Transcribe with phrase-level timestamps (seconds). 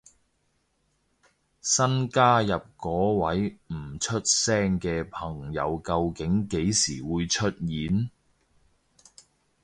[1.61, 8.09] 新加入嗰位唔出聲嘅朋友究竟幾時會出現？